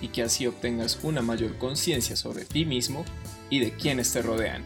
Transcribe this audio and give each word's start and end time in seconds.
y 0.00 0.08
que 0.08 0.22
así 0.22 0.46
obtengas 0.46 0.98
una 1.02 1.22
mayor 1.22 1.58
conciencia 1.58 2.16
sobre 2.16 2.44
ti 2.44 2.64
mismo 2.64 3.04
y 3.50 3.60
de 3.60 3.72
quienes 3.72 4.12
te 4.12 4.22
rodean. 4.22 4.62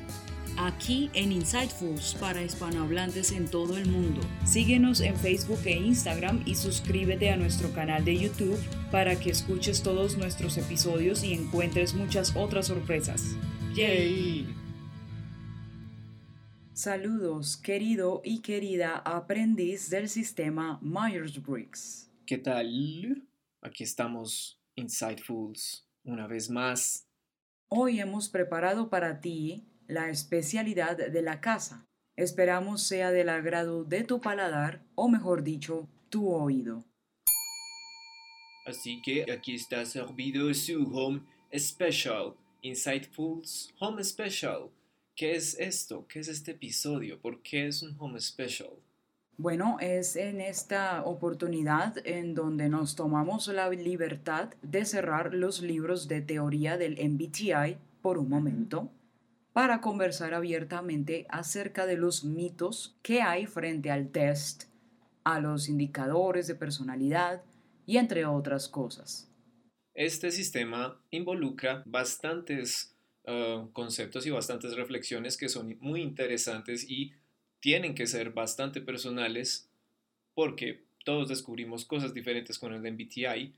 Aquí 0.56 1.10
en 1.14 1.32
Insightfuls 1.32 2.16
para 2.20 2.42
hispanohablantes 2.42 3.32
en 3.32 3.48
todo 3.48 3.78
el 3.78 3.86
mundo. 3.86 4.20
Síguenos 4.44 5.00
en 5.00 5.16
Facebook 5.16 5.60
e 5.64 5.76
Instagram 5.76 6.42
y 6.44 6.54
suscríbete 6.54 7.30
a 7.30 7.36
nuestro 7.36 7.72
canal 7.72 8.04
de 8.04 8.18
YouTube 8.18 8.58
para 8.90 9.18
que 9.18 9.30
escuches 9.30 9.82
todos 9.82 10.18
nuestros 10.18 10.58
episodios 10.58 11.24
y 11.24 11.32
encuentres 11.32 11.94
muchas 11.94 12.36
otras 12.36 12.66
sorpresas. 12.66 13.36
¡Yay! 13.74 14.54
Saludos, 16.74 17.56
querido 17.56 18.20
y 18.24 18.40
querida 18.40 18.96
aprendiz 18.96 19.88
del 19.90 20.08
sistema 20.08 20.78
Myers-Briggs. 20.82 22.10
¿Qué 22.26 22.38
tal? 22.38 23.26
Aquí 23.62 23.84
estamos 23.84 24.59
Insightfuls, 24.76 25.86
una 26.04 26.26
vez 26.26 26.50
más. 26.50 27.06
Hoy 27.68 28.00
hemos 28.00 28.28
preparado 28.28 28.90
para 28.90 29.20
ti 29.20 29.66
la 29.86 30.10
especialidad 30.10 30.96
de 30.96 31.22
la 31.22 31.40
casa. 31.40 31.86
Esperamos 32.16 32.82
sea 32.82 33.10
del 33.10 33.28
agrado 33.28 33.84
de 33.84 34.04
tu 34.04 34.20
paladar, 34.20 34.84
o 34.94 35.08
mejor 35.08 35.42
dicho, 35.42 35.88
tu 36.08 36.28
oído. 36.28 36.84
Así 38.66 39.00
que 39.02 39.30
aquí 39.32 39.54
está 39.54 39.84
servido 39.86 40.52
su 40.54 40.84
Home 40.94 41.22
Special, 41.56 42.34
Insightfuls 42.62 43.74
Home 43.80 44.04
Special. 44.04 44.70
¿Qué 45.16 45.34
es 45.34 45.58
esto? 45.58 46.06
¿Qué 46.06 46.20
es 46.20 46.28
este 46.28 46.52
episodio? 46.52 47.20
¿Por 47.20 47.42
qué 47.42 47.66
es 47.66 47.82
un 47.82 47.96
Home 47.98 48.20
Special? 48.20 48.70
Bueno, 49.42 49.78
es 49.80 50.16
en 50.16 50.38
esta 50.42 51.02
oportunidad 51.02 51.96
en 52.06 52.34
donde 52.34 52.68
nos 52.68 52.94
tomamos 52.94 53.48
la 53.48 53.70
libertad 53.70 54.50
de 54.60 54.84
cerrar 54.84 55.32
los 55.32 55.62
libros 55.62 56.08
de 56.08 56.20
teoría 56.20 56.76
del 56.76 56.98
MBTI 57.02 57.78
por 58.02 58.18
un 58.18 58.28
momento 58.28 58.90
para 59.54 59.80
conversar 59.80 60.34
abiertamente 60.34 61.24
acerca 61.30 61.86
de 61.86 61.96
los 61.96 62.22
mitos 62.22 62.98
que 63.00 63.22
hay 63.22 63.46
frente 63.46 63.90
al 63.90 64.10
test, 64.10 64.64
a 65.24 65.40
los 65.40 65.70
indicadores 65.70 66.46
de 66.46 66.56
personalidad 66.56 67.42
y 67.86 67.96
entre 67.96 68.26
otras 68.26 68.68
cosas. 68.68 69.26
Este 69.94 70.32
sistema 70.32 71.02
involucra 71.10 71.82
bastantes 71.86 72.94
uh, 73.26 73.70
conceptos 73.72 74.26
y 74.26 74.30
bastantes 74.30 74.76
reflexiones 74.76 75.38
que 75.38 75.48
son 75.48 75.78
muy 75.80 76.02
interesantes 76.02 76.84
y 76.86 77.14
tienen 77.60 77.94
que 77.94 78.06
ser 78.06 78.30
bastante 78.30 78.80
personales 78.80 79.68
porque 80.34 80.82
todos 81.04 81.28
descubrimos 81.28 81.84
cosas 81.84 82.14
diferentes 82.14 82.58
con 82.58 82.72
el 82.72 82.80
MBTI, 82.92 83.52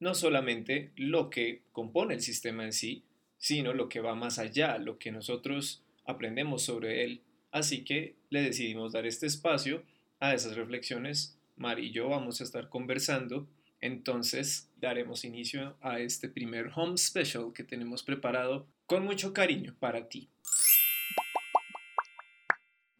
no 0.00 0.14
solamente 0.14 0.92
lo 0.96 1.30
que 1.30 1.62
compone 1.72 2.14
el 2.14 2.22
sistema 2.22 2.64
en 2.64 2.72
sí, 2.72 3.04
sino 3.38 3.72
lo 3.72 3.88
que 3.88 4.00
va 4.00 4.14
más 4.14 4.38
allá, 4.38 4.78
lo 4.78 4.98
que 4.98 5.12
nosotros 5.12 5.82
aprendemos 6.04 6.62
sobre 6.62 7.04
él. 7.04 7.22
Así 7.50 7.84
que 7.84 8.14
le 8.30 8.42
decidimos 8.42 8.92
dar 8.92 9.06
este 9.06 9.26
espacio 9.26 9.82
a 10.20 10.34
esas 10.34 10.56
reflexiones. 10.56 11.36
Mari 11.56 11.86
y 11.86 11.90
yo 11.90 12.08
vamos 12.08 12.40
a 12.40 12.44
estar 12.44 12.68
conversando, 12.68 13.46
entonces 13.80 14.70
daremos 14.80 15.24
inicio 15.24 15.76
a 15.80 16.00
este 16.00 16.28
primer 16.28 16.70
home 16.74 16.96
special 16.96 17.52
que 17.52 17.64
tenemos 17.64 18.02
preparado 18.02 18.66
con 18.86 19.04
mucho 19.04 19.32
cariño 19.32 19.74
para 19.78 20.08
ti. 20.08 20.28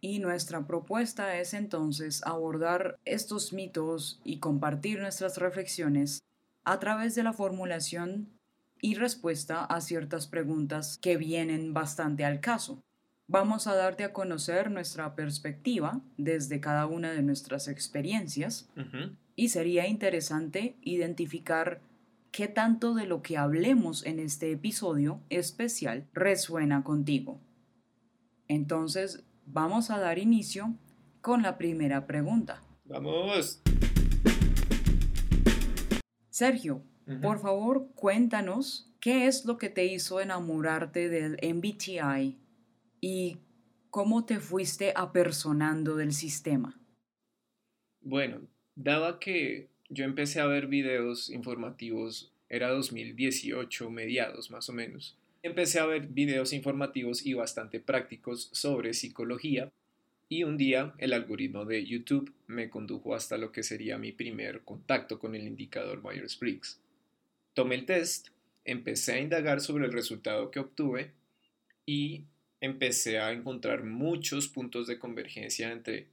Y 0.05 0.19
nuestra 0.19 0.67
propuesta 0.67 1.39
es 1.39 1.55
entonces 1.55 2.23
abordar 2.25 2.99
estos 3.05 3.53
mitos 3.53 4.21
y 4.25 4.39
compartir 4.39 4.99
nuestras 4.99 5.39
reflexiones 5.39 6.25
a 6.65 6.81
través 6.81 7.15
de 7.15 7.23
la 7.23 7.33
formulación 7.33 8.27
y 8.81 8.97
respuesta 8.97 9.65
a 9.65 9.81
ciertas 9.81 10.27
preguntas 10.27 10.99
que 10.99 11.17
vienen 11.17 11.73
bastante 11.73 12.25
al 12.25 12.41
caso. 12.41 12.83
Vamos 13.29 13.69
a 13.69 13.77
darte 13.77 14.03
a 14.03 14.13
conocer 14.13 14.73
nuestra 14.73 15.15
perspectiva 15.15 16.01
desde 16.17 16.59
cada 16.59 16.87
una 16.87 17.13
de 17.13 17.23
nuestras 17.23 17.69
experiencias 17.69 18.69
y 19.37 19.51
sería 19.51 19.87
interesante 19.87 20.75
identificar 20.83 21.81
qué 22.33 22.49
tanto 22.49 22.95
de 22.95 23.07
lo 23.07 23.23
que 23.23 23.39
hablemos 23.39 24.05
en 24.05 24.19
este 24.19 24.51
episodio 24.51 25.21
especial 25.31 26.09
resuena 26.13 26.83
contigo. 26.83 27.39
Entonces, 28.49 29.23
vamos 29.47 29.91
a 29.91 29.99
dar 29.99 30.19
inicio 30.19 30.75
con 31.21 31.43
la 31.43 31.59
primera 31.59 32.07
pregunta. 32.07 32.63
Vamos. 32.85 33.63
Sergio, 36.31 36.83
por 37.21 37.41
favor, 37.41 37.91
cuéntanos 37.95 38.91
qué 39.01 39.27
es 39.27 39.45
lo 39.45 39.59
que 39.59 39.69
te 39.69 39.85
hizo 39.85 40.21
enamorarte 40.21 41.09
del 41.09 41.37
MBTI 41.43 42.39
y 43.01 43.39
cómo 43.91 44.25
te 44.25 44.41
fuiste 44.41 44.93
apersonando 44.97 45.97
del 45.97 46.13
sistema. 46.13 46.81
Bueno, 48.01 48.41
daba 48.75 49.19
que 49.19 49.69
yo 49.91 50.05
empecé 50.05 50.41
a 50.41 50.47
ver 50.47 50.67
videos 50.67 51.29
informativos, 51.29 52.33
era 52.49 52.71
2018, 52.71 53.91
mediados 53.91 54.51
más 54.51 54.69
o 54.69 54.73
menos, 54.73 55.19
empecé 55.43 55.81
a 55.81 55.87
ver 55.87 56.07
videos 56.07 56.53
informativos 56.53 57.27
y 57.27 57.35
bastante 57.35 57.81
prácticos 57.81 58.49
sobre 58.53 58.95
psicología 58.95 59.73
y 60.29 60.45
un 60.45 60.57
día 60.57 60.95
el 60.99 61.13
algoritmo 61.13 61.65
de 61.65 61.85
YouTube 61.85 62.33
me 62.47 62.71
condujo 62.71 63.15
hasta 63.15 63.37
lo 63.37 63.53
que 63.53 63.63
sería 63.63 63.99
mi 63.99 64.13
primer 64.13 64.63
contacto 64.63 65.19
con 65.19 65.35
el 65.35 65.47
indicador 65.47 66.03
Myers-Briggs. 66.03 66.79
Tomé 67.55 67.75
el 67.75 67.85
test, 67.85 68.29
empecé 68.65 69.13
a 69.13 69.21
indagar 69.21 69.61
sobre 69.61 69.85
el 69.85 69.93
resultado 69.93 70.51
que 70.51 70.61
obtuve 70.61 71.11
y 71.85 72.25
empecé 72.61 73.19
a 73.19 73.33
encontrar 73.33 73.85
muchos 73.85 74.49
puntos 74.49 74.87
de 74.87 74.99
convergencia 74.99 75.71
entre 75.71 76.07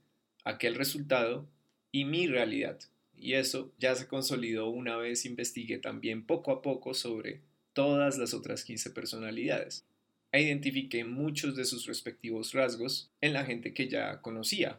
aquel 0.44 0.74
resultado 0.74 1.46
y 1.92 2.04
mi 2.04 2.26
realidad. 2.26 2.78
Y 3.16 3.34
eso 3.34 3.72
ya 3.78 3.94
se 3.94 4.08
consolidó 4.08 4.68
una 4.68 4.96
vez 4.96 5.24
investigué 5.24 5.78
también 5.78 6.26
poco 6.26 6.50
a 6.50 6.60
poco 6.60 6.92
sobre 6.92 7.40
todas 7.80 8.18
las 8.18 8.34
otras 8.34 8.62
15 8.62 8.90
personalidades 8.90 9.86
e 10.32 10.42
identifiqué 10.42 11.02
muchos 11.02 11.56
de 11.56 11.64
sus 11.64 11.86
respectivos 11.86 12.52
rasgos 12.52 13.10
en 13.22 13.32
la 13.32 13.46
gente 13.46 13.72
que 13.72 13.88
ya 13.88 14.20
conocía. 14.20 14.78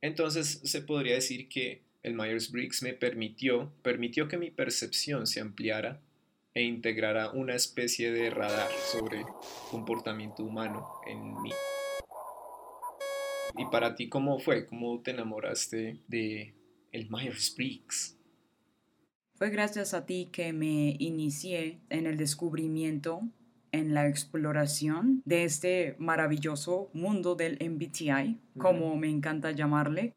Entonces 0.00 0.60
se 0.64 0.82
podría 0.82 1.14
decir 1.14 1.48
que 1.48 1.82
el 2.02 2.14
Myers-Briggs 2.14 2.82
me 2.82 2.94
permitió, 2.94 3.72
permitió 3.82 4.26
que 4.26 4.38
mi 4.38 4.50
percepción 4.50 5.28
se 5.28 5.40
ampliara 5.40 6.00
e 6.52 6.64
integrara 6.64 7.30
una 7.30 7.54
especie 7.54 8.10
de 8.10 8.28
radar 8.30 8.72
sobre 8.90 9.22
comportamiento 9.70 10.42
humano 10.42 10.84
en 11.06 11.40
mí. 11.42 11.52
¿Y 13.56 13.66
para 13.66 13.94
ti 13.94 14.08
cómo 14.08 14.40
fue? 14.40 14.66
¿Cómo 14.66 15.00
te 15.00 15.12
enamoraste 15.12 16.00
de 16.08 16.54
el 16.90 17.08
Myers-Briggs? 17.08 18.15
Fue 19.36 19.50
gracias 19.50 19.92
a 19.92 20.06
ti 20.06 20.30
que 20.32 20.54
me 20.54 20.96
inicié 20.98 21.78
en 21.90 22.06
el 22.06 22.16
descubrimiento, 22.16 23.20
en 23.70 23.92
la 23.92 24.08
exploración 24.08 25.20
de 25.26 25.44
este 25.44 25.94
maravilloso 25.98 26.88
mundo 26.94 27.34
del 27.34 27.58
MBTI, 27.60 28.40
como 28.56 28.96
me 28.96 29.10
encanta 29.10 29.50
llamarle. 29.50 30.14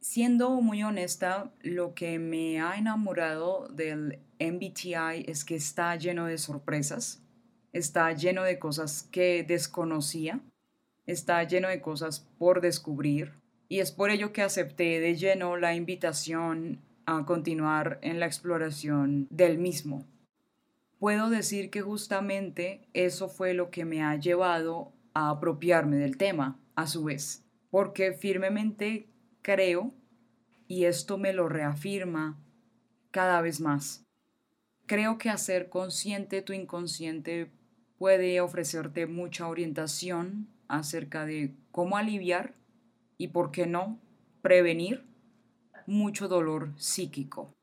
Siendo 0.00 0.62
muy 0.62 0.82
honesta, 0.82 1.52
lo 1.60 1.92
que 1.92 2.18
me 2.18 2.58
ha 2.62 2.78
enamorado 2.78 3.68
del 3.68 4.18
MBTI 4.40 5.26
es 5.26 5.44
que 5.44 5.56
está 5.56 5.94
lleno 5.96 6.24
de 6.24 6.38
sorpresas, 6.38 7.22
está 7.74 8.10
lleno 8.14 8.44
de 8.44 8.58
cosas 8.58 9.06
que 9.12 9.44
desconocía, 9.46 10.40
está 11.06 11.42
lleno 11.44 11.68
de 11.68 11.82
cosas 11.82 12.26
por 12.38 12.62
descubrir 12.62 13.34
y 13.68 13.80
es 13.80 13.92
por 13.92 14.08
ello 14.08 14.32
que 14.32 14.40
acepté 14.40 15.00
de 15.00 15.16
lleno 15.16 15.58
la 15.58 15.74
invitación 15.74 16.80
a 17.10 17.24
continuar 17.24 17.98
en 18.02 18.20
la 18.20 18.26
exploración 18.26 19.28
del 19.30 19.56
mismo. 19.56 20.06
Puedo 20.98 21.30
decir 21.30 21.70
que 21.70 21.80
justamente 21.80 22.86
eso 22.92 23.30
fue 23.30 23.54
lo 23.54 23.70
que 23.70 23.86
me 23.86 24.02
ha 24.02 24.14
llevado 24.16 24.92
a 25.14 25.30
apropiarme 25.30 25.96
del 25.96 26.18
tema, 26.18 26.60
a 26.74 26.86
su 26.86 27.04
vez, 27.04 27.46
porque 27.70 28.12
firmemente 28.12 29.08
creo, 29.40 29.94
y 30.66 30.84
esto 30.84 31.16
me 31.16 31.32
lo 31.32 31.48
reafirma 31.48 32.38
cada 33.10 33.40
vez 33.40 33.58
más, 33.58 34.04
creo 34.84 35.16
que 35.16 35.30
hacer 35.30 35.70
consciente 35.70 36.42
tu 36.42 36.52
inconsciente 36.52 37.50
puede 37.96 38.38
ofrecerte 38.42 39.06
mucha 39.06 39.48
orientación 39.48 40.46
acerca 40.68 41.24
de 41.24 41.54
cómo 41.70 41.96
aliviar 41.96 42.54
y, 43.16 43.28
por 43.28 43.50
qué 43.50 43.66
no, 43.66 43.98
prevenir 44.42 45.07
mucho 45.88 46.28
dolor 46.28 46.74
psíquico. 46.76 47.54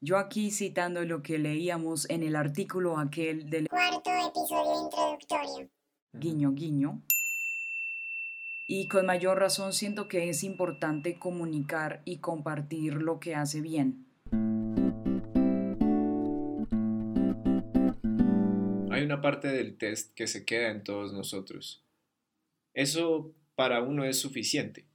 Yo 0.00 0.18
aquí 0.18 0.50
citando 0.50 1.04
lo 1.04 1.22
que 1.22 1.38
leíamos 1.38 2.10
en 2.10 2.24
el 2.24 2.34
artículo 2.34 2.98
aquel 2.98 3.48
del 3.48 3.68
cuarto 3.68 4.10
episodio 4.10 4.84
introductorio. 4.84 5.70
Guiño, 6.12 6.52
guiño. 6.52 7.02
Y 8.66 8.88
con 8.88 9.06
mayor 9.06 9.38
razón 9.38 9.72
siento 9.72 10.08
que 10.08 10.28
es 10.28 10.42
importante 10.42 11.16
comunicar 11.16 12.02
y 12.04 12.18
compartir 12.18 12.94
lo 12.94 13.20
que 13.20 13.36
hace 13.36 13.60
bien. 13.60 14.04
Hay 18.90 19.04
una 19.04 19.20
parte 19.20 19.46
del 19.48 19.78
test 19.78 20.12
que 20.14 20.26
se 20.26 20.44
queda 20.44 20.70
en 20.70 20.82
todos 20.82 21.12
nosotros. 21.12 21.84
Eso 22.72 23.32
para 23.54 23.80
uno 23.80 24.04
es 24.04 24.18
suficiente, 24.18 24.86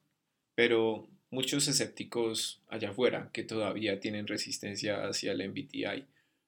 pero 0.55 1.07
muchos 1.31 1.67
escépticos 1.67 2.61
allá 2.67 2.89
afuera 2.89 3.29
que 3.33 3.43
todavía 3.43 3.99
tienen 3.99 4.27
resistencia 4.27 5.07
hacia 5.07 5.31
el 5.31 5.47
MBTI 5.49 6.05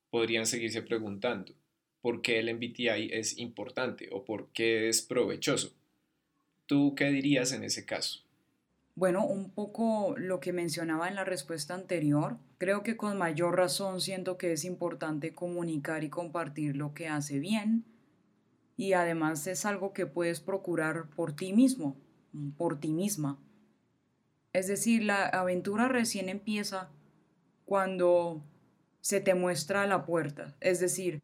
podrían 0.09 0.45
seguirse 0.45 0.81
preguntando 0.81 1.53
por 2.01 2.21
qué 2.21 2.39
el 2.39 2.53
MBTI 2.55 3.09
es 3.11 3.37
importante 3.37 4.09
o 4.11 4.25
por 4.25 4.49
qué 4.53 4.89
es 4.89 5.01
provechoso. 5.01 5.73
¿Tú 6.65 6.95
qué 6.95 7.09
dirías 7.09 7.51
en 7.51 7.63
ese 7.63 7.85
caso? 7.85 8.21
Bueno, 8.95 9.25
un 9.25 9.51
poco 9.51 10.15
lo 10.17 10.39
que 10.39 10.51
mencionaba 10.51 11.07
en 11.07 11.15
la 11.15 11.23
respuesta 11.23 11.73
anterior, 11.73 12.37
creo 12.57 12.83
que 12.83 12.97
con 12.97 13.17
mayor 13.17 13.55
razón 13.55 14.01
siento 14.01 14.37
que 14.37 14.51
es 14.51 14.65
importante 14.65 15.33
comunicar 15.33 16.03
y 16.03 16.09
compartir 16.09 16.75
lo 16.75 16.93
que 16.93 17.07
hace 17.07 17.39
bien 17.39 17.85
y 18.77 18.93
además 18.93 19.45
es 19.47 19.65
algo 19.65 19.93
que 19.93 20.07
puedes 20.07 20.39
procurar 20.39 21.07
por 21.09 21.33
ti 21.33 21.53
mismo, 21.53 21.95
por 22.57 22.79
ti 22.79 22.91
misma. 22.91 23.37
Es 24.53 24.67
decir, 24.67 25.03
la 25.03 25.25
aventura 25.25 25.87
recién 25.87 26.27
empieza 26.29 26.89
cuando 27.65 28.43
se 28.99 29.21
te 29.21 29.33
muestra 29.33 29.87
la 29.87 30.05
puerta. 30.05 30.55
Es 30.59 30.79
decir, 30.79 31.21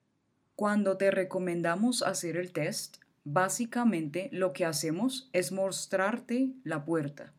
cuando 0.56 0.98
te 0.98 1.12
recomendamos 1.12 2.04
hacer 2.04 2.38
el 2.38 2.52
test, 2.52 2.98
básicamente 3.24 4.30
lo 4.32 4.54
que 4.54 4.66
hacemos 4.66 5.30
es 5.34 5.52
mostrarte 5.52 6.54
la 6.64 6.86
puerta 6.86 7.34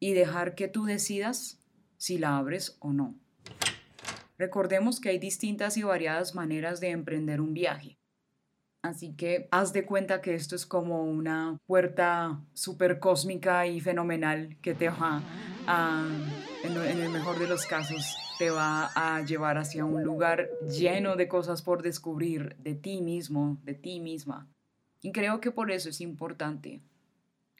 y 0.00 0.14
dejar 0.14 0.54
que 0.54 0.68
tú 0.68 0.84
decidas 0.84 1.60
si 1.98 2.18
la 2.18 2.36
abres 2.38 2.76
o 2.80 2.92
no. 2.92 3.14
Recordemos 4.38 4.98
que 4.98 5.10
hay 5.10 5.18
distintas 5.18 5.76
y 5.76 5.82
variadas 5.82 6.34
maneras 6.34 6.80
de 6.80 6.90
emprender 6.90 7.40
un 7.40 7.54
viaje. 7.54 7.98
Así 8.84 9.14
que 9.14 9.48
haz 9.50 9.72
de 9.72 9.86
cuenta 9.86 10.20
que 10.20 10.34
esto 10.34 10.54
es 10.54 10.66
como 10.66 11.04
una 11.04 11.56
puerta 11.66 12.38
súper 12.52 12.98
cósmica 12.98 13.66
y 13.66 13.80
fenomenal 13.80 14.58
que 14.60 14.74
te 14.74 14.90
va 14.90 15.22
a, 15.66 16.06
en 16.62 17.00
el 17.00 17.08
mejor 17.08 17.38
de 17.38 17.48
los 17.48 17.64
casos, 17.64 18.14
te 18.38 18.50
va 18.50 18.90
a 18.94 19.24
llevar 19.24 19.56
hacia 19.56 19.86
un 19.86 20.02
lugar 20.02 20.50
lleno 20.68 21.16
de 21.16 21.28
cosas 21.28 21.62
por 21.62 21.82
descubrir 21.82 22.56
de 22.56 22.74
ti 22.74 23.00
mismo, 23.00 23.58
de 23.64 23.72
ti 23.72 24.00
misma. 24.00 24.50
Y 25.00 25.12
creo 25.12 25.40
que 25.40 25.50
por 25.50 25.70
eso 25.70 25.88
es 25.88 26.02
importante. 26.02 26.82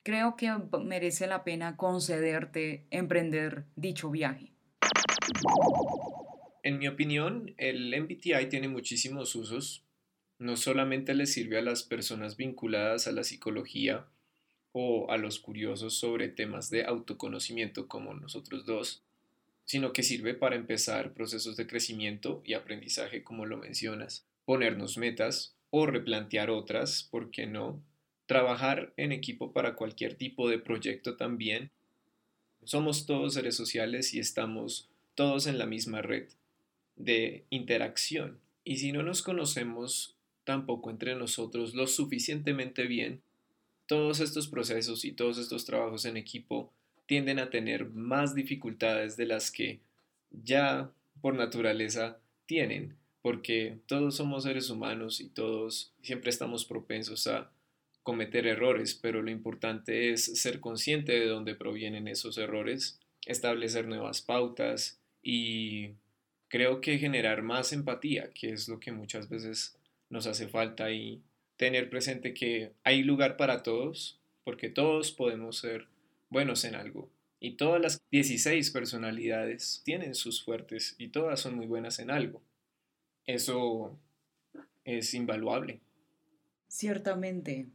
Creo 0.03 0.37
que 0.37 0.53
merece 0.83 1.27
la 1.27 1.43
pena 1.43 1.79
concederte 1.79 2.85
emprender 2.91 3.65
dicho 3.77 4.11
viaje. 4.11 4.53
En 6.63 6.77
mi 6.77 6.87
opinión, 6.87 7.55
el 7.57 7.99
MBTI 7.99 8.51
tiene 8.51 8.69
muchísimos 8.69 9.35
usos 9.35 9.84
no 10.39 10.57
solamente 10.57 11.15
le 11.15 11.27
sirve 11.27 11.59
a 11.59 11.63
las 11.63 11.83
personas 11.83 12.37
vinculadas 12.37 13.07
a 13.07 13.13
la 13.13 13.25
psicología 13.25 14.07
o 14.73 15.11
a 15.11 15.17
los 15.17 15.39
curiosos 15.39 15.95
sobre 15.95 16.29
temas 16.29 16.69
de 16.71 16.85
autoconocimiento 16.85 17.87
como 17.87 18.15
nosotros 18.15 18.67
dos, 18.67 19.03
sino 19.65 19.93
que 19.93 20.03
sirve 20.03 20.35
para 20.35 20.57
empezar 20.57 21.13
procesos 21.13 21.57
de 21.57 21.67
crecimiento 21.67 22.43
y 22.45 22.55
aprendizaje 22.55 23.23
como 23.23 23.47
lo 23.47 23.57
mencionas, 23.57 24.27
ponernos 24.45 24.99
metas 24.99 25.55
o 25.71 25.87
replantear 25.87 26.51
otras, 26.51 27.05
¿por 27.05 27.31
qué 27.31 27.47
no? 27.47 27.81
Trabajar 28.27 28.93
en 28.97 29.13
equipo 29.13 29.53
para 29.53 29.75
cualquier 29.75 30.15
tipo 30.15 30.49
de 30.49 30.59
proyecto 30.59 31.17
también. 31.17 31.71
Somos 32.65 33.07
todos 33.07 33.35
seres 33.35 33.57
sociales 33.57 34.15
y 34.15 34.19
estamos 34.19 34.89
todos 35.15 35.47
en 35.47 35.59
la 35.59 35.67
misma 35.67 36.03
red 36.03 36.29
de 36.97 37.45
interacción. 37.51 38.39
Y 38.65 38.79
si 38.79 38.93
no 38.93 39.03
nos 39.03 39.23
conocemos 39.23 40.14
tampoco 40.45 40.91
entre 40.91 41.15
nosotros 41.15 41.75
lo 41.75 41.87
suficientemente 41.87 42.87
bien, 42.87 43.23
todos 43.87 44.21
estos 44.21 44.49
procesos 44.49 45.05
y 45.05 45.13
todos 45.13 45.39
estos 45.39 45.65
trabajos 45.65 46.05
en 46.05 46.17
equipo 46.17 46.73
tienden 47.07 47.39
a 47.39 47.51
tener 47.51 47.91
más 47.91 48.35
dificultades 48.35 49.17
de 49.17 49.27
las 49.27 49.51
que 49.51 49.81
ya 50.31 50.91
por 51.21 51.35
naturaleza 51.35 52.19
tienen, 52.47 52.97
porque 53.23 53.79
todos 53.87 54.17
somos 54.17 54.45
seres 54.45 54.71
humanos 54.71 55.21
y 55.21 55.29
todos 55.29 55.93
siempre 56.03 56.31
estamos 56.31 56.65
propensos 56.65 57.27
a 57.27 57.51
cometer 58.03 58.47
errores, 58.47 58.95
pero 58.95 59.23
lo 59.23 59.31
importante 59.31 60.13
es 60.13 60.25
ser 60.41 60.61
consciente 60.61 61.13
de 61.13 61.27
dónde 61.27 61.55
provienen 61.55 62.07
esos 62.07 62.37
errores, 62.37 63.01
establecer 63.25 63.87
nuevas 63.87 64.21
pautas 64.21 64.99
y 65.23 65.93
creo 66.49 66.81
que 66.83 66.99
generar 66.99 67.43
más 67.43 67.73
empatía, 67.73 68.31
que 68.35 68.51
es 68.51 68.69
lo 68.69 68.79
que 68.79 68.93
muchas 68.93 69.29
veces 69.29 69.75
nos 70.15 70.29
hace 70.29 70.47
falta 70.47 70.93
y 70.93 71.21
tener 71.57 71.91
presente 71.91 72.35
que 72.35 72.73
hay 72.85 73.03
lugar 73.03 73.37
para 73.37 73.65
todos, 73.65 74.21
porque 74.45 74.69
todos 74.69 75.11
podemos 75.11 75.59
ser 75.59 75.89
buenos 76.31 76.65
en 76.65 76.77
algo. 76.77 77.11
Y 77.41 77.57
todas 77.57 77.83
las 77.83 78.03
16 78.13 78.71
personalidades 78.71 79.83
tienen 79.85 80.15
sus 80.15 80.43
fuertes 80.45 80.95
y 80.99 81.09
todas 81.09 81.41
son 81.41 81.57
muy 81.57 81.67
buenas 81.67 81.99
en 81.99 82.13
algo. 82.13 82.41
Eso 83.27 83.99
es 84.85 85.13
invaluable. 85.15 85.81
Ciertamente. 86.69 87.67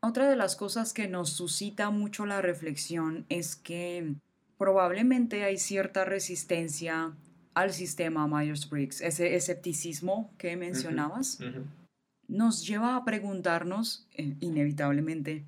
Otra 0.00 0.30
de 0.30 0.36
las 0.36 0.56
cosas 0.56 0.94
que 0.94 1.06
nos 1.06 1.30
suscita 1.30 1.90
mucho 1.90 2.24
la 2.24 2.40
reflexión 2.40 3.26
es 3.28 3.56
que 3.56 4.14
probablemente 4.56 5.44
hay 5.44 5.58
cierta 5.58 6.06
resistencia 6.06 7.14
al 7.58 7.72
sistema 7.72 8.28
Myers-Briggs, 8.28 9.00
ese 9.00 9.34
escepticismo 9.34 10.32
que 10.38 10.56
mencionabas, 10.56 11.40
nos 12.28 12.64
lleva 12.64 12.94
a 12.94 13.04
preguntarnos, 13.04 14.06
eh, 14.12 14.36
inevitablemente, 14.38 15.44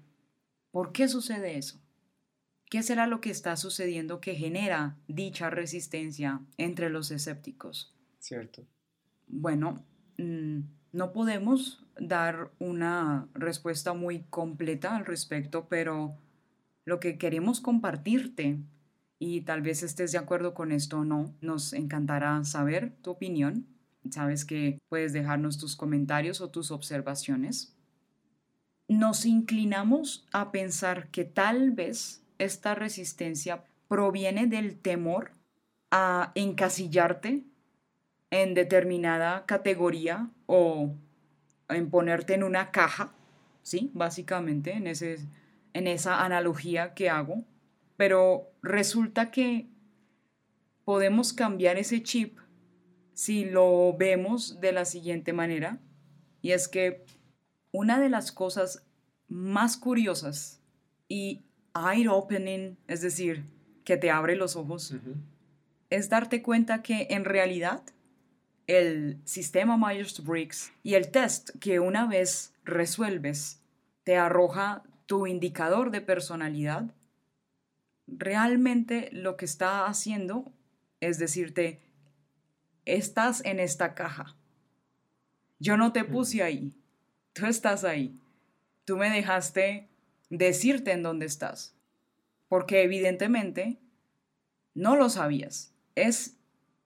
¿por 0.73 0.91
qué 0.91 1.07
sucede 1.07 1.57
eso? 1.57 1.81
¿Qué 2.69 2.83
será 2.83 3.07
lo 3.07 3.21
que 3.21 3.31
está 3.31 3.57
sucediendo 3.57 4.21
que 4.21 4.35
genera 4.35 4.97
dicha 5.07 5.51
resistencia 5.51 6.41
entre 6.57 6.91
los 6.91 7.13
escépticos? 7.13 7.95
Cierto. 8.19 8.67
Bueno, 9.29 9.85
mm, 10.19 10.63
no 10.93 11.13
podemos 11.13 11.87
dar 11.97 12.51
una 12.59 13.29
respuesta 13.35 13.93
muy 13.93 14.25
completa 14.31 14.97
al 14.97 15.07
respecto, 15.07 15.69
pero 15.69 16.17
lo 16.85 16.99
que 16.99 17.19
queremos 17.19 17.61
compartirte 17.61 18.59
y 19.23 19.43
tal 19.43 19.61
vez 19.61 19.83
estés 19.83 20.13
de 20.13 20.19
acuerdo 20.19 20.55
con 20.55 20.73
esto 20.73 21.01
o 21.01 21.05
no. 21.05 21.33
Nos 21.43 21.75
encantará 21.75 22.43
saber 22.43 22.95
tu 23.03 23.11
opinión. 23.11 23.67
Sabes 24.11 24.47
que 24.47 24.79
puedes 24.89 25.13
dejarnos 25.13 25.59
tus 25.59 25.77
comentarios 25.77 26.41
o 26.41 26.49
tus 26.49 26.71
observaciones. 26.71 27.77
Nos 28.89 29.27
inclinamos 29.27 30.27
a 30.33 30.51
pensar 30.51 31.09
que 31.09 31.25
tal 31.25 31.71
vez 31.71 32.23
esta 32.39 32.75
resistencia 32.75 33.63
proviene 33.89 34.47
del 34.47 34.79
temor 34.79 35.33
a 35.91 36.33
encasillarte 36.35 37.45
en 38.31 38.55
determinada 38.55 39.45
categoría 39.45 40.31
o 40.47 40.95
en 41.69 41.91
ponerte 41.91 42.33
en 42.33 42.43
una 42.43 42.71
caja, 42.71 43.13
¿sí? 43.63 43.91
Básicamente 43.93 44.73
en, 44.73 44.87
ese, 44.87 45.19
en 45.75 45.87
esa 45.87 46.25
analogía 46.25 46.95
que 46.95 47.11
hago 47.11 47.45
pero 48.01 48.51
resulta 48.63 49.31
que 49.31 49.69
podemos 50.87 51.35
cambiar 51.35 51.77
ese 51.77 52.03
chip 52.03 52.39
si 53.13 53.45
lo 53.45 53.95
vemos 53.95 54.59
de 54.59 54.73
la 54.73 54.87
siguiente 54.87 55.35
manera. 55.35 55.79
Y 56.41 56.53
es 56.53 56.67
que 56.67 57.05
una 57.73 58.01
de 58.01 58.09
las 58.09 58.33
cosas 58.33 58.87
más 59.29 59.77
curiosas 59.77 60.63
y 61.09 61.43
eye-opening, 61.75 62.79
es 62.89 63.03
decir, 63.03 63.45
que 63.85 63.99
te 63.99 64.11
abre 64.11 64.35
los 64.35 64.57
ojos, 64.57 64.95
es 65.91 66.09
darte 66.09 66.41
cuenta 66.41 66.81
que 66.81 67.07
en 67.11 67.27
realidad 67.27 67.83
el 68.67 69.21
sistema 69.27 69.77
Myers-Briggs 69.77 70.73
y 70.83 70.95
el 70.95 71.11
test 71.11 71.51
que 71.61 71.81
una 71.81 72.07
vez 72.07 72.55
resuelves 72.65 73.61
te 74.05 74.17
arroja 74.17 74.85
tu 75.05 75.27
indicador 75.27 75.91
de 75.91 76.01
personalidad 76.01 76.95
realmente 78.17 79.09
lo 79.13 79.37
que 79.37 79.45
está 79.45 79.87
haciendo 79.87 80.53
es 81.01 81.19
decirte, 81.19 81.81
estás 82.85 83.43
en 83.45 83.59
esta 83.59 83.95
caja. 83.95 84.37
Yo 85.59 85.77
no 85.77 85.93
te 85.93 86.05
puse 86.05 86.43
ahí. 86.43 86.73
tú 87.33 87.47
estás 87.47 87.85
ahí. 87.85 88.19
Tú 88.85 88.97
me 88.97 89.11
dejaste 89.11 89.89
decirte 90.29 90.93
en 90.93 91.03
dónde 91.03 91.27
estás. 91.27 91.75
Porque 92.49 92.83
evidentemente 92.83 93.79
no 94.75 94.97
lo 94.97 95.09
sabías. 95.09 95.75
Es 95.95 96.37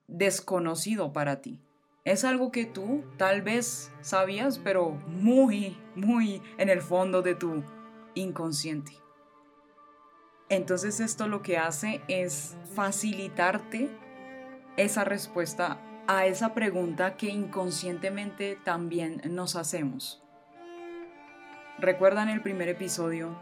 desconocido 0.07 1.13
para 1.13 1.41
ti. 1.41 1.61
Es 2.05 2.25
algo 2.25 2.53
que 2.53 2.67
tú 2.67 3.03
tal 3.17 3.43
vez 3.43 3.91
sabías, 4.03 4.59
pero 4.59 4.91
muy, 4.91 5.77
muy 5.95 6.43
en 6.59 6.69
el 6.69 6.83
fondo 6.83 7.23
de 7.23 7.35
tu 7.35 7.65
inconsciente. 8.15 9.04
Entonces 10.49 11.01
esto 11.01 11.27
lo 11.27 11.43
que 11.43 11.59
hace 11.59 12.03
es 12.09 12.57
facilitarte 12.75 13.91
esa 14.77 15.05
respuesta 15.05 15.81
a 16.07 16.27
esa 16.27 16.53
pregunta 16.53 17.17
que 17.17 17.29
inconscientemente 17.29 18.59
también 18.63 19.23
nos 19.31 19.57
hacemos. 19.57 20.23
¿Recuerdan 21.79 22.29
el 22.29 22.43
primer 22.43 22.69
episodio? 22.69 23.39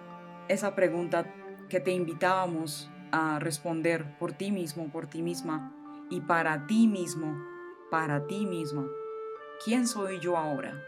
Esa 0.49 0.75
pregunta 0.75 1.27
que 1.69 1.81
te 1.81 1.91
invitábamos 1.91 2.91
a 3.11 3.39
responder 3.39 4.17
por 4.19 4.33
ti 4.33 4.53
mismo, 4.53 4.91
por 4.91 5.07
ti 5.07 5.23
misma 5.23 5.75
y 6.09 6.21
para 6.21 6.67
ti 6.67 6.87
mismo, 6.87 7.37
para 7.91 8.27
ti 8.27 8.47
mismo. 8.47 8.87
¿Quién 9.65 9.87
soy 9.87 10.19
yo 10.21 10.37
ahora? 10.37 10.83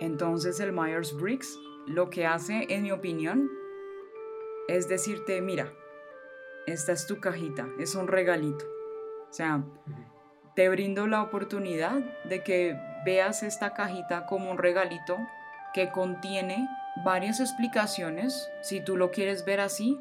Entonces 0.00 0.58
el 0.60 0.72
Myers-Briggs 0.72 1.58
lo 1.86 2.10
que 2.10 2.26
hace, 2.26 2.66
en 2.68 2.82
mi 2.82 2.92
opinión, 2.92 3.50
es 4.68 4.88
decirte, 4.88 5.40
mira, 5.40 5.72
esta 6.66 6.92
es 6.92 7.06
tu 7.06 7.20
cajita, 7.20 7.68
es 7.78 7.94
un 7.94 8.08
regalito. 8.08 8.64
O 9.28 9.32
sea, 9.32 9.64
te 10.54 10.68
brindo 10.68 11.06
la 11.06 11.22
oportunidad 11.22 11.98
de 12.24 12.42
que 12.42 12.76
veas 13.04 13.42
esta 13.42 13.74
cajita 13.74 14.26
como 14.26 14.50
un 14.50 14.58
regalito 14.58 15.16
que 15.74 15.90
contiene 15.90 16.68
varias 17.04 17.40
explicaciones, 17.40 18.48
si 18.62 18.84
tú 18.84 18.96
lo 18.96 19.10
quieres 19.10 19.44
ver 19.44 19.60
así, 19.60 19.98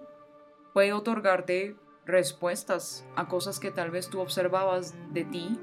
puede 0.73 0.93
otorgarte 0.93 1.75
respuestas 2.05 3.05
a 3.15 3.27
cosas 3.27 3.59
que 3.59 3.71
tal 3.71 3.91
vez 3.91 4.09
tú 4.09 4.19
observabas 4.19 4.93
de 5.13 5.23
ti 5.23 5.59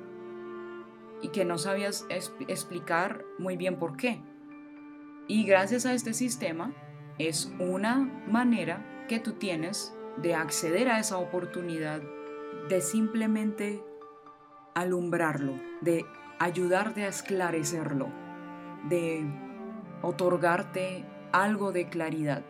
y 1.21 1.29
que 1.29 1.45
no 1.45 1.59
sabías 1.59 2.07
explicar 2.09 3.25
muy 3.39 3.57
bien 3.57 3.77
por 3.77 3.97
qué. 3.97 4.23
Y 5.27 5.45
gracias 5.45 5.85
a 5.85 5.93
este 5.93 6.15
sistema 6.15 6.73
es 7.19 7.53
una 7.59 7.99
manera 8.29 9.07
que 9.09 9.19
tú 9.19 9.33
tienes 9.33 9.93
de 10.19 10.35
acceder 10.35 10.89
a 10.89 11.01
esa 11.01 11.19
oportunidad, 11.19 12.01
de 12.69 12.81
simplemente 12.81 13.83
alumbrarlo, 14.75 15.55
de 15.81 16.05
ayudarte 16.39 17.05
a 17.05 17.09
esclarecerlo, 17.09 18.09
de 18.89 19.25
otorgarte 20.03 21.05
algo 21.33 21.73
de 21.73 21.89
claridad. 21.89 22.45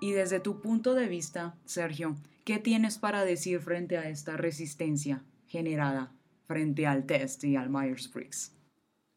Y 0.00 0.12
desde 0.12 0.40
tu 0.40 0.60
punto 0.60 0.94
de 0.94 1.08
vista, 1.08 1.56
Sergio, 1.64 2.16
¿qué 2.44 2.58
tienes 2.58 2.98
para 2.98 3.24
decir 3.24 3.60
frente 3.60 3.98
a 3.98 4.08
esta 4.08 4.36
resistencia 4.36 5.24
generada 5.48 6.12
frente 6.46 6.86
al 6.86 7.06
test 7.06 7.42
y 7.44 7.56
al 7.56 7.70
Myers-Briggs? 7.70 8.55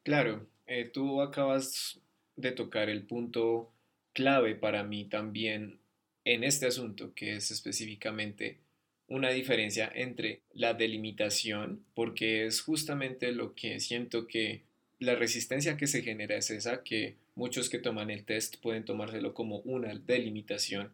Claro, 0.03 0.47
eh, 0.65 0.85
tú 0.91 1.21
acabas 1.21 1.99
de 2.35 2.51
tocar 2.51 2.89
el 2.89 3.05
punto 3.05 3.71
clave 4.13 4.55
para 4.55 4.83
mí 4.83 5.05
también 5.05 5.79
en 6.25 6.43
este 6.43 6.67
asunto, 6.67 7.13
que 7.13 7.35
es 7.35 7.51
específicamente 7.51 8.59
una 9.07 9.29
diferencia 9.31 9.91
entre 9.93 10.41
la 10.53 10.73
delimitación, 10.73 11.83
porque 11.93 12.45
es 12.45 12.61
justamente 12.61 13.31
lo 13.31 13.55
que 13.55 13.79
siento 13.79 14.27
que 14.27 14.63
la 14.99 15.15
resistencia 15.15 15.77
que 15.77 15.87
se 15.87 16.01
genera 16.03 16.35
es 16.37 16.49
esa, 16.51 16.83
que 16.83 17.17
muchos 17.35 17.69
que 17.69 17.79
toman 17.79 18.09
el 18.09 18.25
test 18.25 18.57
pueden 18.61 18.85
tomárselo 18.85 19.33
como 19.33 19.59
una 19.59 19.93
delimitación, 19.95 20.91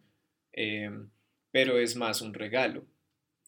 em, 0.52 1.10
pero 1.50 1.78
es 1.78 1.96
más 1.96 2.20
un 2.22 2.34
regalo. 2.34 2.86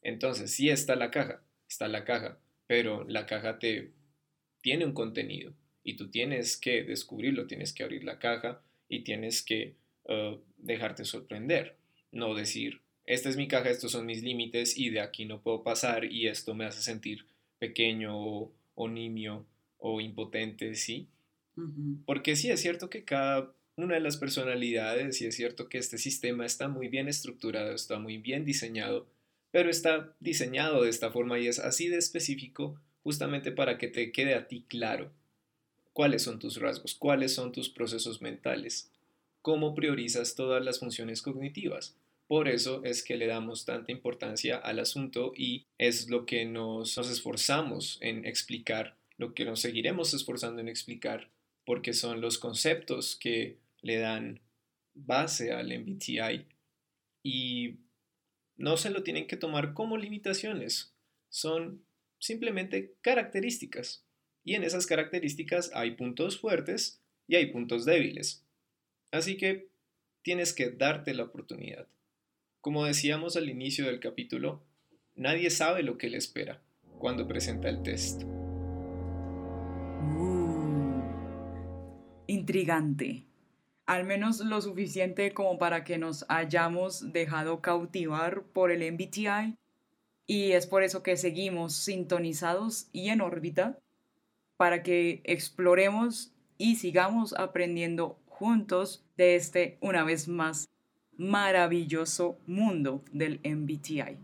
Entonces, 0.03 0.53
sí 0.53 0.71
está 0.71 0.97
la 0.97 1.11
caja, 1.11 1.43
está 1.69 1.89
la 1.89 2.05
caja, 2.05 2.39
pero 2.67 3.05
la 3.05 3.27
caja 3.27 3.59
te 3.59 3.93
tiene 4.61 4.85
un 4.85 4.93
contenido 4.93 5.53
y 5.85 5.95
tú 5.95 6.11
tienes 6.11 6.57
que 6.57 6.83
descubrirlo, 6.83 7.47
tienes 7.47 7.73
que 7.73 7.83
abrir 7.83 8.05
la 8.05 8.19
caja 8.19 8.63
y 8.89 9.05
tienes 9.05 9.43
que 9.43 9.75
uh, 10.05 10.37
dejarte 10.59 11.05
sorprender, 11.05 11.77
no 12.13 12.35
decir, 12.35 12.81
esta 13.07 13.31
es 13.31 13.37
mi 13.37 13.49
caja, 13.49 13.71
estos 13.71 13.93
son 13.93 14.05
mis 14.05 14.23
límites 14.23 14.77
y 14.77 14.91
de 14.91 15.01
aquí 15.01 15.25
no 15.25 15.41
puedo 15.41 15.63
pasar 15.63 16.05
y 16.05 16.29
esto 16.29 16.55
me 16.55 16.67
hace 16.67 16.83
sentir 16.83 17.25
pequeño 17.59 18.15
o, 18.15 18.89
nimio 18.89 19.47
o 19.79 20.01
impotente, 20.01 20.75
¿sí? 20.75 21.09
Porque 22.05 22.37
sí 22.37 22.51
es 22.51 22.61
cierto 22.61 22.89
que 22.89 23.05
cada 23.05 23.53
una 23.77 23.95
de 23.95 24.01
las 24.01 24.17
personalidades 24.17 25.21
y 25.23 25.27
es 25.27 25.35
cierto 25.35 25.69
que 25.69 25.79
este 25.79 25.99
sistema 25.99 26.45
está 26.45 26.69
muy 26.69 26.89
bien 26.89 27.09
estructurado, 27.09 27.73
está 27.73 27.99
muy 27.99 28.19
bien 28.19 28.45
diseñado, 28.45 29.09
pero 29.51 29.71
está 29.71 30.15
diseñado 30.21 30.83
de 30.83 30.91
esta 30.91 31.11
forma 31.11 31.39
y 31.39 31.49
es 31.49 31.59
así 31.59 31.89
de 31.89 31.97
específico 31.97 32.79
justamente 33.09 33.53
para 33.53 33.79
que 33.79 33.89
te 33.89 34.13
quede 34.13 34.35
a 34.35 34.49
ti 34.49 34.67
claro 34.69 35.11
cuáles 35.95 36.25
son 36.25 36.39
tus 36.39 36.61
rasgos, 36.61 36.95
cuáles 36.95 37.33
son 37.33 37.53
tus 37.53 37.71
procesos 37.71 38.21
mentales, 38.21 38.91
cómo 39.41 39.75
priorizas 39.75 40.35
todas 40.35 40.63
las 40.63 40.79
funciones 40.79 41.23
cognitivas. 41.23 41.97
Por 42.27 42.49
eso 42.49 42.85
es 42.85 43.03
que 43.03 43.17
le 43.17 43.27
damos 43.27 43.65
tanta 43.65 43.93
importancia 43.93 44.59
al 44.59 44.79
asunto 44.79 45.33
y 45.35 45.65
es 45.79 46.11
lo 46.11 46.27
que 46.27 46.45
nos, 46.45 46.99
esforzamos 46.99 47.97
en 48.03 48.27
explicar, 48.27 48.95
lo 49.17 49.33
que 49.33 49.47
nos 49.47 49.61
seguiremos 49.61 50.13
esforzando 50.13 50.61
en 50.61 50.69
explicar, 50.69 51.31
porque 51.65 51.95
son 51.95 52.21
los 52.21 52.37
conceptos 52.37 53.17
que 53.17 53.57
le 53.81 53.97
dan 53.97 54.41
base 54.93 55.53
al 55.53 55.69
MBTI 55.69 56.45
y 57.23 57.77
no 58.59 58.77
se 58.77 58.91
lo 58.91 59.03
tienen 59.03 59.27
que 59.27 59.39
tomar 59.39 59.73
como 59.73 59.97
limitaciones, 59.97 60.93
son 61.31 61.88
simplemente 62.19 62.95
características. 63.01 64.05
Y 64.45 64.55
en 64.55 64.65
esas 64.65 64.87
características 64.87 65.71
hay 65.75 65.93
puntos 65.93 66.39
fuertes 66.39 67.03
y 67.27 67.37
hay 67.37 67.47
puntos 67.53 67.85
débiles. 67.85 68.45
Así 69.11 69.37
que 69.37 69.69
tienes 70.23 70.53
que 70.53 70.71
darte 70.71 71.15
la 71.15 71.25
oportunidad. 71.25 71.89
Como 72.61 72.85
decíamos 72.85 73.37
al 73.37 73.49
inicio 73.49 73.87
del 73.87 74.01
capítulo, 74.01 74.63
nadie 75.15 75.51
sabe 75.51 75.83
lo 75.83 75.97
que 75.97 76.11
le 76.11 76.19
espera 76.19 76.63
cuando 76.99 77.27
presenta 77.27 77.69
el 77.69 77.83
test. 77.83 78.25
Uh, 80.03 81.01
intrigante. 82.27 83.25
Al 83.87 84.05
menos 84.05 84.41
lo 84.41 84.61
suficiente 84.61 85.33
como 85.33 85.59
para 85.59 85.85
que 85.85 85.97
nos 85.97 86.27
hayamos 86.29 87.13
dejado 87.13 87.63
cautivar 87.63 88.43
por 88.43 88.71
el 88.71 88.93
MBTI. 88.93 89.57
Y 90.31 90.53
es 90.53 90.67
por 90.67 90.83
eso 90.83 91.03
que 91.03 91.17
seguimos 91.17 91.75
sintonizados 91.75 92.91
y 92.93 93.09
en 93.09 93.23
órbita 93.23 93.79
para 94.59 94.83
que 94.83 95.23
exploremos 95.25 96.35
y 96.59 96.77
sigamos 96.77 97.33
aprendiendo 97.33 98.21
juntos 98.27 99.07
de 99.17 99.37
este, 99.37 99.79
una 99.81 100.05
vez 100.05 100.29
más, 100.29 100.69
maravilloso 101.17 102.39
mundo 102.47 103.03
del 103.11 103.41
MBTI. 103.43 104.19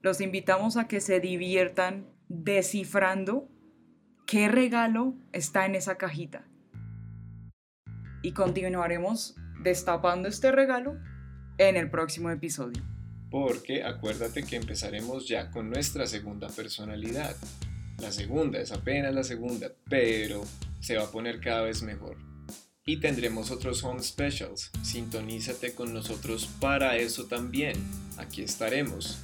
Los 0.00 0.20
invitamos 0.20 0.76
a 0.76 0.88
que 0.88 1.00
se 1.00 1.20
diviertan 1.20 2.06
descifrando 2.28 3.48
qué 4.26 4.48
regalo 4.48 5.14
está 5.32 5.64
en 5.64 5.74
esa 5.74 5.96
cajita. 5.96 6.46
Y 8.22 8.32
continuaremos 8.32 9.36
destapando 9.62 10.28
este 10.28 10.52
regalo 10.52 10.98
en 11.56 11.76
el 11.76 11.90
próximo 11.90 12.28
episodio. 12.28 12.93
Porque 13.34 13.82
acuérdate 13.82 14.44
que 14.44 14.54
empezaremos 14.54 15.26
ya 15.26 15.50
con 15.50 15.68
nuestra 15.68 16.06
segunda 16.06 16.46
personalidad. 16.46 17.34
La 17.98 18.12
segunda 18.12 18.60
es 18.60 18.70
apenas 18.70 19.12
la 19.12 19.24
segunda, 19.24 19.72
pero 19.90 20.44
se 20.78 20.96
va 20.96 21.02
a 21.02 21.10
poner 21.10 21.40
cada 21.40 21.62
vez 21.62 21.82
mejor 21.82 22.16
y 22.86 22.98
tendremos 22.98 23.50
otros 23.50 23.82
home 23.82 24.04
specials. 24.04 24.70
Sintonízate 24.84 25.74
con 25.74 25.92
nosotros 25.92 26.48
para 26.60 26.96
eso 26.96 27.24
también. 27.24 27.74
Aquí 28.18 28.42
estaremos. 28.42 29.18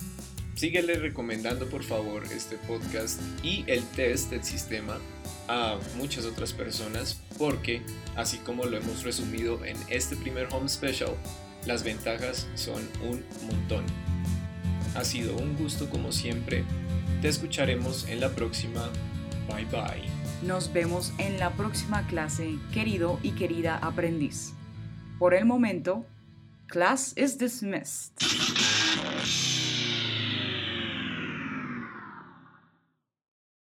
Síguele 0.57 0.95
recomendando 0.95 1.69
por 1.69 1.85
favor 1.85 2.25
este 2.33 2.57
podcast 2.57 3.21
y 3.45 3.62
el 3.69 3.85
test 3.90 4.31
del 4.31 4.43
sistema 4.43 4.99
a 5.47 5.79
muchas 5.97 6.25
otras 6.25 6.52
personas 6.52 7.23
porque, 7.38 7.81
así 8.17 8.38
como 8.38 8.64
lo 8.64 8.76
hemos 8.76 9.05
resumido 9.05 9.64
en 9.64 9.76
este 9.88 10.17
primer 10.17 10.49
home 10.52 10.69
special, 10.69 11.14
las 11.67 11.85
ventajas 11.85 12.47
son 12.55 12.88
un 13.02 13.25
montón. 13.47 13.85
Ha 14.95 15.05
sido 15.05 15.37
un 15.37 15.57
gusto 15.57 15.88
como 15.88 16.12
siempre. 16.12 16.64
Te 17.23 17.29
escucharemos 17.29 18.09
en 18.09 18.21
la 18.21 18.31
próxima. 18.31 18.88
Bye 19.49 19.67
bye. 19.67 20.09
Nos 20.43 20.73
vemos 20.73 21.12
en 21.19 21.38
la 21.38 21.50
próxima 21.50 22.07
clase, 22.07 22.59
querido 22.73 23.19
y 23.23 23.33
querida 23.33 23.76
aprendiz. 23.76 24.52
Por 25.19 25.35
el 25.35 25.45
momento, 25.45 26.07
class 26.67 27.12
is 27.17 27.37
dismissed. 27.37 28.12